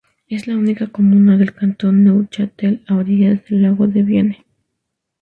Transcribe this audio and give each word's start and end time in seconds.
Es 0.27 0.47
la 0.47 0.57
única 0.57 0.87
comuna 0.87 1.37
del 1.37 1.53
cantón 1.53 2.03
de 2.05 2.09
Neuchâtel 2.09 2.83
a 2.87 2.95
orillas 2.95 3.45
del 3.45 3.61
lago 3.61 3.85
de 3.85 4.01
Bienne. 4.01 4.45